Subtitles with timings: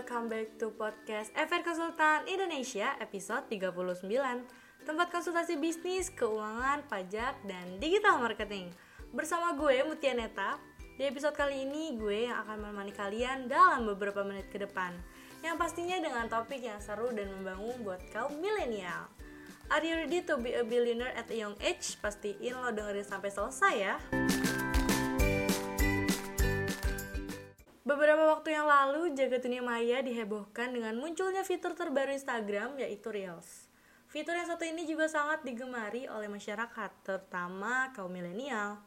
[0.00, 4.08] welcome back to podcast FR Konsultan Indonesia episode 39
[4.88, 8.72] Tempat konsultasi bisnis, keuangan, pajak, dan digital marketing.
[9.12, 10.56] Bersama gue Mutia Neta.
[10.96, 14.96] Di episode kali ini gue yang akan menemani kalian dalam beberapa menit ke depan.
[15.44, 19.04] Yang pastinya dengan topik yang seru dan membangun buat kaum milenial.
[19.68, 22.00] Are you ready to be a billionaire at a young age?
[22.00, 23.94] Pastiin lo dengerin sampai selesai ya
[28.50, 33.70] Waktu yang lalu, jagat dunia maya dihebohkan dengan munculnya fitur terbaru Instagram yaitu Reels.
[34.10, 38.82] Fitur yang satu ini juga sangat digemari oleh masyarakat, terutama kaum milenial.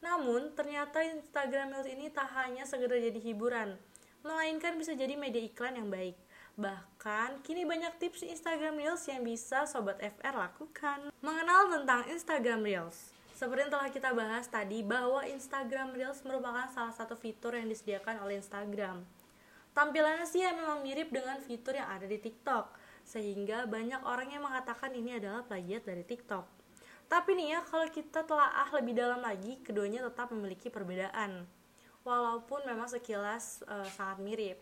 [0.00, 3.76] Namun, ternyata Instagram Reels ini tak hanya sekedar jadi hiburan,
[4.24, 6.16] melainkan bisa jadi media iklan yang baik.
[6.56, 11.12] Bahkan, kini banyak tips Instagram Reels yang bisa Sobat FR lakukan.
[11.20, 13.12] Mengenal tentang Instagram Reels
[13.44, 18.24] seperti yang telah kita bahas tadi bahwa Instagram Reels merupakan salah satu fitur yang disediakan
[18.24, 19.04] oleh Instagram.
[19.76, 22.72] Tampilannya sih memang mirip dengan fitur yang ada di TikTok,
[23.04, 26.48] sehingga banyak orang yang mengatakan ini adalah plagiat dari TikTok.
[27.04, 31.44] Tapi nih ya, kalau kita telah ah lebih dalam lagi, keduanya tetap memiliki perbedaan.
[32.00, 34.56] Walaupun memang sekilas uh, sangat mirip.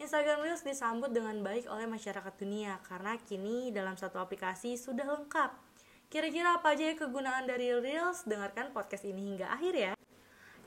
[0.00, 5.73] Instagram Reels disambut dengan baik oleh masyarakat dunia karena kini dalam satu aplikasi sudah lengkap
[6.14, 8.22] Kira-kira apa aja ya kegunaan dari Reels?
[8.22, 9.92] Dengarkan podcast ini hingga akhir ya.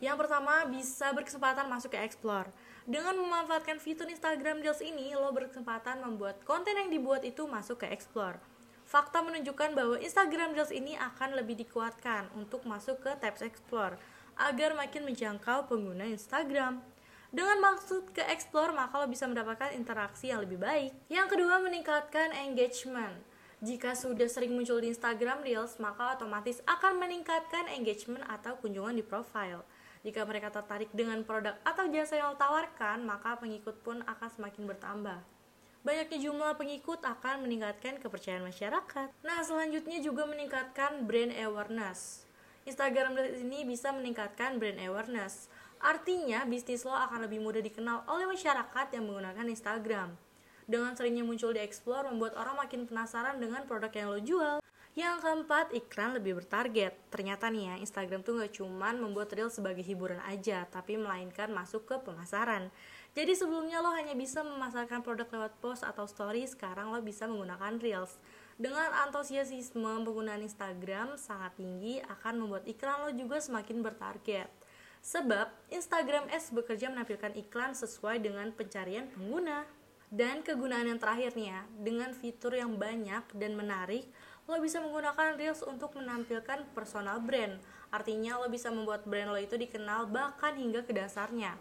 [0.03, 2.52] Yang pertama, bisa berkesempatan masuk ke Explore.
[2.84, 7.88] Dengan memanfaatkan fitur Instagram Reels ini, lo berkesempatan membuat konten yang dibuat itu masuk ke
[7.95, 8.44] Explore.
[8.84, 13.95] Fakta menunjukkan bahwa Instagram Reels ini akan lebih dikuatkan untuk masuk ke tabs Explore
[14.36, 16.84] agar makin menjangkau pengguna Instagram.
[17.31, 20.92] Dengan maksud ke Explore, maka lo bisa mendapatkan interaksi yang lebih baik.
[21.08, 23.36] Yang kedua, meningkatkan engagement.
[23.58, 29.02] Jika sudah sering muncul di Instagram Reels, maka otomatis akan meningkatkan engagement atau kunjungan di
[29.02, 29.66] profile.
[30.05, 35.19] Jika mereka tertarik dengan produk atau jasa yang tawarkan, maka pengikut pun akan semakin bertambah.
[35.81, 39.09] Banyaknya jumlah pengikut akan meningkatkan kepercayaan masyarakat.
[39.25, 42.29] Nah, selanjutnya juga meningkatkan brand awareness.
[42.69, 45.50] Instagram Reels ini bisa meningkatkan brand awareness.
[45.81, 50.26] Artinya, bisnis lo akan lebih mudah dikenal oleh masyarakat yang menggunakan Instagram.
[50.67, 54.57] Dengan seringnya muncul di Explore membuat orang makin penasaran dengan produk yang lo jual.
[55.00, 56.91] Yang keempat, iklan lebih bertarget.
[57.07, 61.88] Ternyata nih ya, Instagram tuh gak cuman membuat Reels sebagai hiburan aja, tapi melainkan masuk
[61.88, 62.67] ke pemasaran.
[63.16, 67.79] Jadi sebelumnya lo hanya bisa memasarkan produk lewat post atau story, sekarang lo bisa menggunakan
[67.79, 68.19] Reels.
[68.57, 74.50] Dengan antusiasisme penggunaan Instagram sangat tinggi akan membuat iklan lo juga semakin bertarget.
[75.06, 79.76] Sebab Instagram Ads bekerja menampilkan iklan sesuai dengan pencarian pengguna.
[80.07, 84.07] Dan kegunaan yang terakhir nih ya, dengan fitur yang banyak dan menarik,
[84.47, 87.59] lo bisa menggunakan Reels untuk menampilkan personal brand.
[87.91, 91.59] Artinya lo bisa membuat brand lo itu dikenal bahkan hingga ke dasarnya.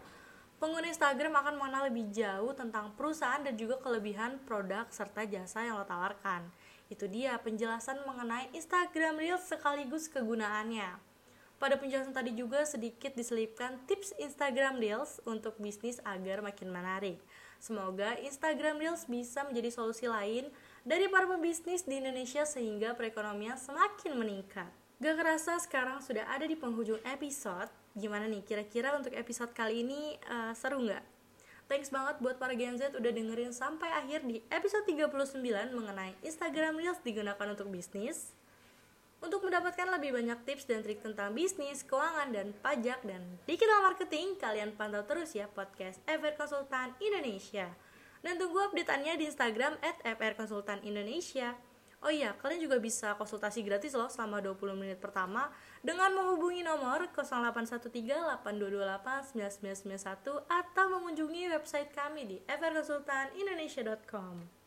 [0.57, 5.77] Pengguna Instagram akan mengenal lebih jauh tentang perusahaan dan juga kelebihan produk serta jasa yang
[5.77, 6.47] lo tawarkan.
[6.87, 11.06] Itu dia penjelasan mengenai Instagram Reels sekaligus kegunaannya.
[11.57, 17.17] Pada penjelasan tadi juga sedikit diselipkan tips Instagram Reels untuk bisnis agar makin menarik.
[17.57, 20.53] Semoga Instagram Reels bisa menjadi solusi lain
[20.85, 24.69] dari para pebisnis di Indonesia sehingga perekonomian semakin meningkat.
[25.01, 27.73] Gak kerasa sekarang sudah ada di penghujung episode.
[27.97, 31.01] Gimana nih kira-kira untuk episode kali ini uh, seru nggak?
[31.65, 36.77] Thanks banget buat para Gen Z udah dengerin sampai akhir di episode 39 mengenai Instagram
[36.77, 38.31] Reels digunakan untuk bisnis.
[39.17, 44.37] Untuk mendapatkan lebih banyak tips dan trik tentang bisnis, keuangan, dan pajak, dan digital marketing,
[44.37, 47.73] kalian pantau terus ya podcast FR Konsultan Indonesia.
[48.21, 51.57] Dan tunggu update-annya di Instagram at FR Konsultan Indonesia.
[52.05, 55.49] Oh iya, kalian juga bisa konsultasi gratis loh selama 20 menit pertama
[55.81, 57.09] dengan menghubungi nomor
[58.45, 64.57] 0813-8228-9991 atau mengunjungi website kami di frkonsultanindonesia.com.